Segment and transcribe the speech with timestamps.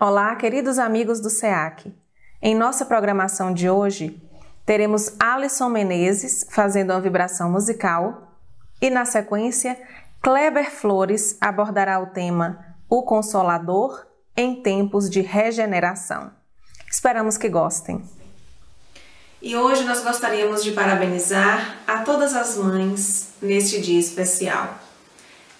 [0.00, 1.92] Olá, queridos amigos do SEAC.
[2.40, 4.22] Em nossa programação de hoje,
[4.64, 8.38] teremos Alisson Menezes fazendo uma vibração musical
[8.80, 9.76] e, na sequência,
[10.22, 14.06] Kleber Flores abordará o tema O Consolador
[14.36, 16.30] em Tempos de Regeneração.
[16.88, 18.00] Esperamos que gostem.
[19.42, 24.78] E hoje nós gostaríamos de parabenizar a todas as mães neste dia especial.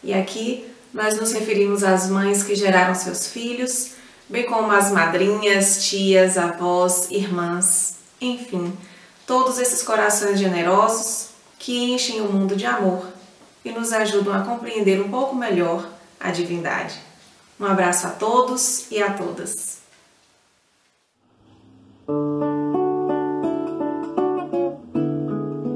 [0.01, 3.98] E aqui nós nos referimos às mães que geraram seus filhos
[4.29, 8.77] bem como as madrinhas, tias, avós, irmãs, enfim,
[9.27, 13.07] todos esses corações generosos que enchem o mundo de amor
[13.65, 15.87] e nos ajudam a compreender um pouco melhor
[16.21, 16.99] a divindade.
[17.59, 19.79] Um abraço a todos e a todas.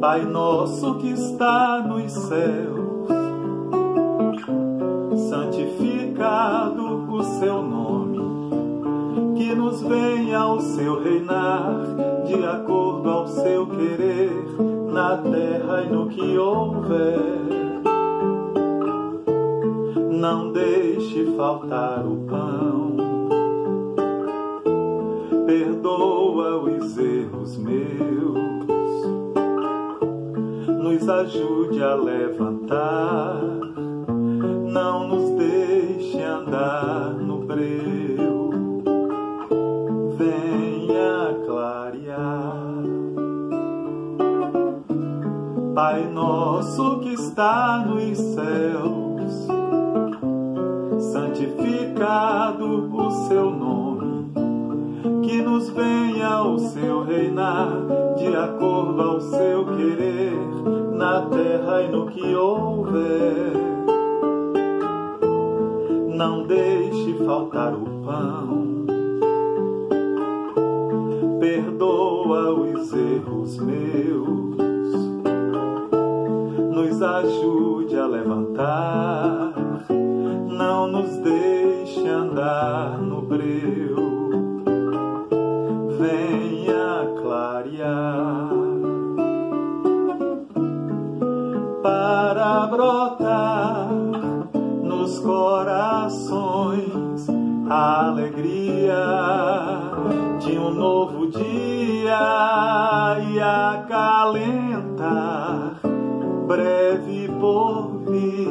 [0.00, 3.08] Pai nosso que está nos céus,
[5.30, 8.01] santificado o seu nome
[9.54, 11.80] nos venha o seu reinar,
[12.26, 14.32] de acordo ao seu querer,
[14.90, 17.18] na terra e no que houver.
[20.10, 22.96] Não deixe faltar o pão,
[25.46, 28.38] perdoa os erros meus,
[30.82, 33.42] nos ajude a levantar,
[34.72, 37.91] não nos deixe andar no breu
[46.02, 49.46] Pai nosso que está nos céus,
[51.12, 54.32] santificado o seu nome,
[55.22, 57.68] que nos venha o seu reinar,
[58.16, 60.34] de acordo ao seu querer,
[60.92, 63.52] na terra e no que houver.
[66.16, 68.86] Não deixe faltar o pão,
[71.38, 74.41] perdoa os erros meus
[77.02, 79.52] ajude a levantar,
[80.48, 83.96] não nos deixe andar no breu,
[85.98, 88.50] venha clarear.
[91.82, 93.88] Para brotar
[94.82, 96.82] nos corações
[97.68, 98.94] a alegria
[100.38, 102.18] de um novo dia
[103.32, 104.92] e acalentar
[106.46, 108.48] breve por vir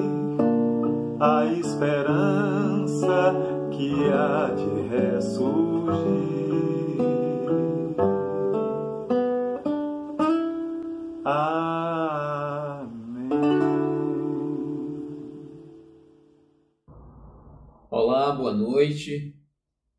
[1.19, 3.34] a esperança
[3.72, 6.31] que há de ressurgir.
[11.25, 11.69] Amém.
[17.90, 19.35] Olá, boa noite.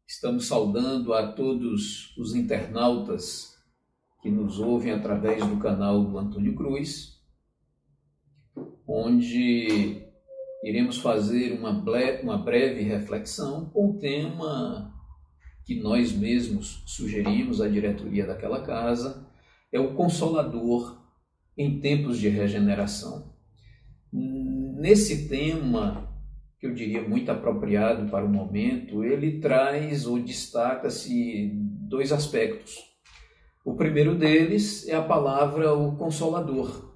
[0.06, 3.52] Estamos saudando a todos os internautas
[4.22, 7.21] que nos ouvem através do canal do Antônio Cruz
[8.92, 10.02] onde
[10.62, 11.70] iremos fazer uma,
[12.22, 14.92] uma breve reflexão com o tema
[15.64, 19.26] que nós mesmos sugerimos à diretoria daquela casa,
[19.72, 21.00] é o consolador
[21.56, 23.32] em tempos de regeneração.
[24.12, 26.12] Nesse tema,
[26.58, 32.76] que eu diria muito apropriado para o momento, ele traz ou destaca-se dois aspectos.
[33.64, 36.91] O primeiro deles é a palavra o consolador,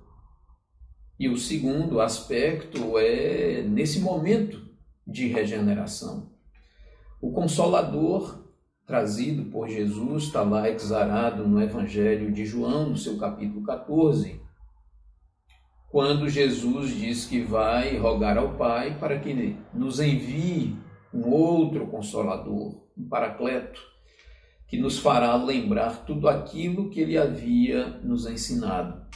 [1.19, 4.67] e o segundo aspecto é nesse momento
[5.07, 6.31] de regeneração.
[7.21, 8.45] O Consolador,
[8.87, 14.41] trazido por Jesus, está lá exarado no Evangelho de João, no seu capítulo 14,
[15.89, 20.77] quando Jesus diz que vai rogar ao Pai para que nos envie
[21.13, 23.81] um outro Consolador, um Paracleto,
[24.69, 29.07] que nos fará lembrar tudo aquilo que ele havia nos ensinado.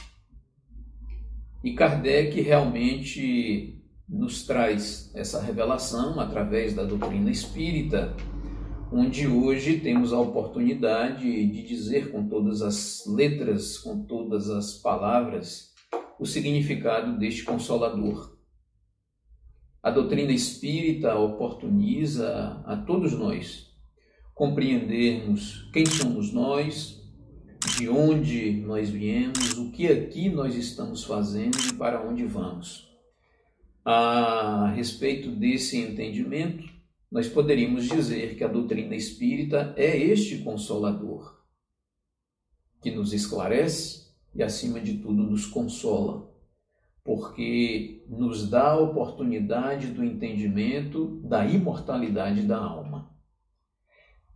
[1.63, 8.15] E Kardec realmente nos traz essa revelação através da doutrina espírita,
[8.91, 15.71] onde hoje temos a oportunidade de dizer com todas as letras, com todas as palavras,
[16.19, 18.37] o significado deste consolador.
[19.81, 23.71] A doutrina espírita oportuniza a todos nós
[24.33, 27.00] compreendermos quem somos nós,
[27.77, 32.89] de onde nós viemos, o que aqui nós estamos fazendo e para onde vamos.
[33.85, 36.67] A respeito desse entendimento,
[37.11, 41.39] nós poderíamos dizer que a doutrina espírita é este consolador,
[42.81, 46.31] que nos esclarece e, acima de tudo, nos consola,
[47.03, 53.11] porque nos dá a oportunidade do entendimento da imortalidade da alma.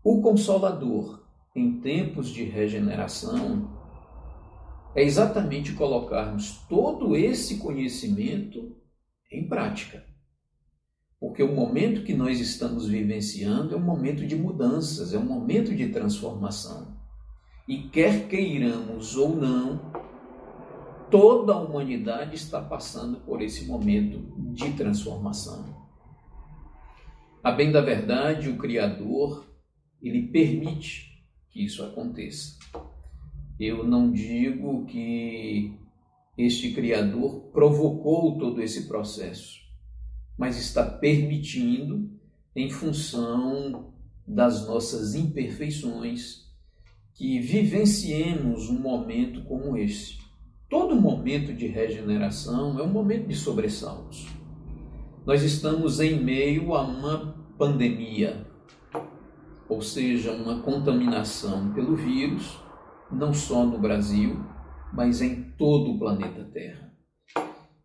[0.04, 1.25] O consolador
[1.56, 3.74] em tempos de regeneração
[4.94, 8.75] é exatamente colocarmos todo esse conhecimento
[9.31, 10.06] em prática.
[11.19, 15.74] Porque o momento que nós estamos vivenciando é um momento de mudanças, é um momento
[15.74, 16.98] de transformação.
[17.68, 19.92] E quer queiramos ou não,
[21.10, 24.19] toda a humanidade está passando por esse momento
[24.54, 25.74] de transformação.
[27.42, 29.46] A bem da verdade, o Criador,
[30.01, 31.15] ele permite
[31.56, 32.60] que isso aconteça.
[33.57, 35.74] Eu não digo que
[36.38, 39.62] este Criador provocou todo esse processo,
[40.38, 42.12] mas está permitindo
[42.54, 43.94] em função
[44.28, 46.44] das nossas imperfeições
[47.13, 50.18] que vivenciemos um momento como esse.
[50.69, 54.28] Todo momento de regeneração é um momento de sobressaltos.
[55.25, 58.45] Nós estamos em meio a uma pandemia,
[59.75, 62.57] ou seja, uma contaminação pelo vírus,
[63.12, 64.39] não só no Brasil,
[64.94, 66.94] mas em todo o planeta Terra.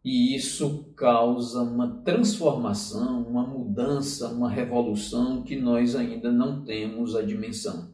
[0.05, 7.23] E isso causa uma transformação, uma mudança, uma revolução que nós ainda não temos a
[7.23, 7.93] dimensão.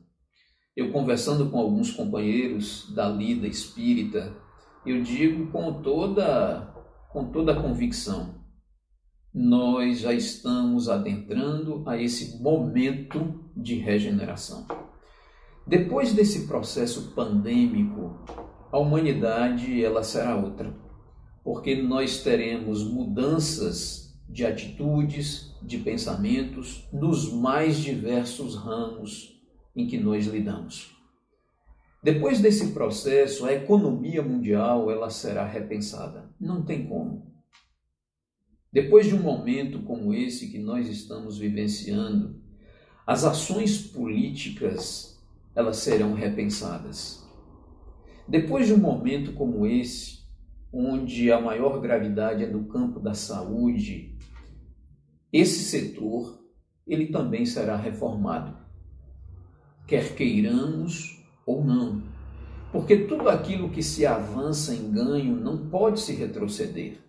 [0.76, 4.36] Eu conversando com alguns companheiros da lida espírita,
[4.84, 6.70] eu digo com toda
[7.08, 8.35] com toda a convicção,
[9.38, 14.66] nós já estamos adentrando a esse momento de regeneração.
[15.66, 18.18] Depois desse processo pandêmico,
[18.72, 20.74] a humanidade ela será outra,
[21.44, 29.38] porque nós teremos mudanças de atitudes, de pensamentos nos mais diversos ramos
[29.76, 30.96] em que nós lidamos.
[32.02, 36.30] Depois desse processo, a economia mundial ela será repensada.
[36.40, 37.35] Não tem como.
[38.76, 42.38] Depois de um momento como esse que nós estamos vivenciando,
[43.06, 45.18] as ações políticas
[45.54, 47.26] elas serão repensadas.
[48.28, 50.18] Depois de um momento como esse,
[50.70, 54.14] onde a maior gravidade é no campo da saúde,
[55.32, 56.44] esse setor
[56.86, 58.54] ele também será reformado
[59.86, 62.02] quer queiramos ou não.
[62.72, 67.05] Porque tudo aquilo que se avança em ganho não pode se retroceder.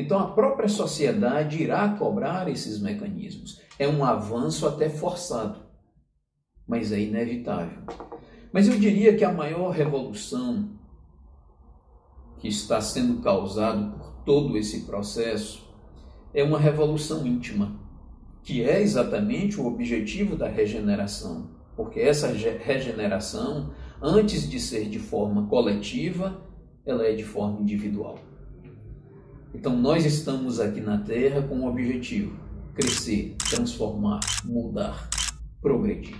[0.00, 3.60] Então a própria sociedade irá cobrar esses mecanismos.
[3.78, 5.60] É um avanço até forçado,
[6.66, 7.82] mas é inevitável.
[8.52, 10.70] Mas eu diria que a maior revolução
[12.38, 15.68] que está sendo causada por todo esse processo
[16.32, 17.78] é uma revolução íntima,
[18.42, 23.72] que é exatamente o objetivo da regeneração porque essa regeneração,
[24.02, 26.42] antes de ser de forma coletiva,
[26.84, 28.18] ela é de forma individual.
[29.52, 32.38] Então nós estamos aqui na Terra com um objetivo:
[32.74, 35.10] crescer, transformar, mudar,
[35.60, 36.16] progredir.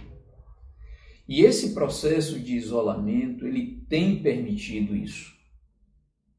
[1.29, 5.33] E esse processo de isolamento, ele tem permitido isso.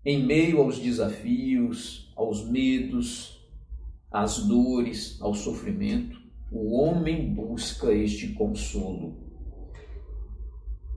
[0.04, 3.40] Em meio aos desafios, aos medos,
[4.12, 6.20] às dores, ao sofrimento,
[6.52, 9.32] o homem busca este consolo.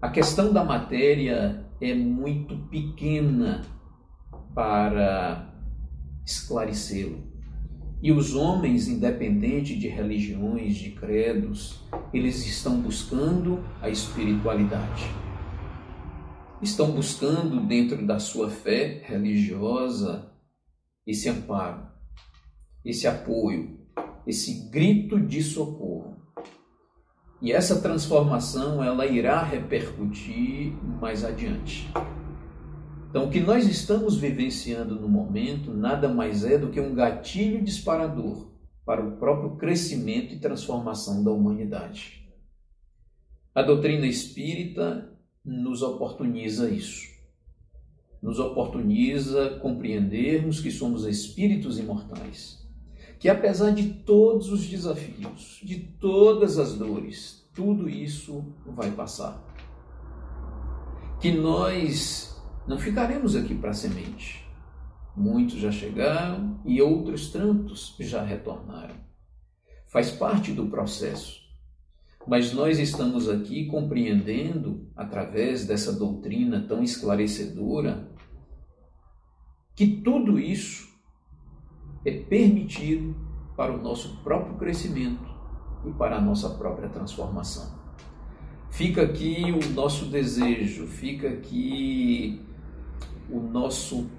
[0.02, 3.62] A questão da matéria é muito pequena
[4.52, 5.53] para
[6.24, 7.34] esclarecê-lo.
[8.02, 15.04] E os homens, independente de religiões, de credos, eles estão buscando a espiritualidade.
[16.60, 20.30] Estão buscando dentro da sua fé religiosa
[21.06, 21.86] esse amparo,
[22.84, 23.78] esse apoio,
[24.26, 26.16] esse grito de socorro.
[27.40, 31.90] E essa transformação ela irá repercutir mais adiante.
[33.14, 37.62] Então, o que nós estamos vivenciando no momento nada mais é do que um gatilho
[37.62, 38.48] disparador
[38.84, 42.28] para o próprio crescimento e transformação da humanidade.
[43.54, 47.08] A doutrina espírita nos oportuniza isso.
[48.20, 52.64] Nos oportuniza compreendermos que somos espíritos imortais
[53.20, 59.40] que apesar de todos os desafios, de todas as dores, tudo isso vai passar.
[61.20, 62.33] Que nós
[62.66, 64.44] não ficaremos aqui para semente.
[65.16, 68.94] Muitos já chegaram e outros tantos já retornaram.
[69.86, 71.42] Faz parte do processo.
[72.26, 78.10] Mas nós estamos aqui compreendendo, através dessa doutrina tão esclarecedora,
[79.76, 80.88] que tudo isso
[82.04, 83.14] é permitido
[83.56, 85.34] para o nosso próprio crescimento
[85.86, 87.78] e para a nossa própria transformação.
[88.70, 92.40] Fica aqui o nosso desejo, fica aqui
[93.30, 94.10] o nosso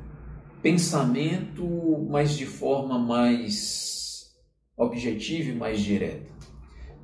[0.62, 1.66] pensamento,
[2.10, 4.36] mas de forma mais
[4.78, 6.34] objetiva e mais direta.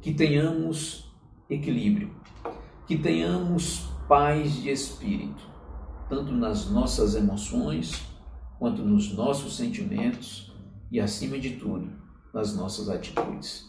[0.02, 1.12] Que tenhamos
[1.50, 2.16] equilíbrio,
[2.88, 5.48] que tenhamos paz de espírito,
[6.10, 8.04] tanto nas nossas emoções,
[8.58, 10.52] quanto nos nossos sentimentos
[10.92, 11.92] e, acima de tudo,
[12.34, 13.66] nas nossas atitudes.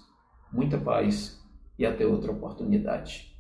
[0.53, 1.41] Muita paz
[1.79, 3.32] e até outra oportunidade.